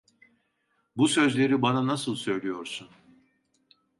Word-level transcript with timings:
Bu 0.97 1.07
sözleri 1.07 1.61
bana 1.61 1.87
nasıl 1.87 2.15
söylüyorsun? 2.15 2.87